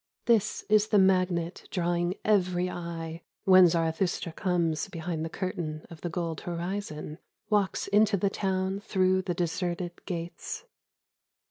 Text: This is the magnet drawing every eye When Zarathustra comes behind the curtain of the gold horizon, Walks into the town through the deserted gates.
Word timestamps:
This 0.25 0.63
is 0.67 0.87
the 0.87 0.97
magnet 0.97 1.67
drawing 1.69 2.15
every 2.25 2.71
eye 2.71 3.21
When 3.43 3.67
Zarathustra 3.67 4.31
comes 4.31 4.87
behind 4.87 5.23
the 5.23 5.29
curtain 5.29 5.85
of 5.91 6.01
the 6.01 6.09
gold 6.09 6.41
horizon, 6.41 7.19
Walks 7.51 7.85
into 7.85 8.17
the 8.17 8.31
town 8.31 8.79
through 8.79 9.21
the 9.21 9.35
deserted 9.35 10.03
gates. 10.07 10.65